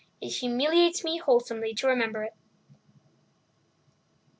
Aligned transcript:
It 0.19 0.29
humiliates 0.37 1.03
me 1.03 1.19
wholesomely 1.19 1.75
to 1.75 1.85
remember 1.87 2.23
it!" 2.23 2.33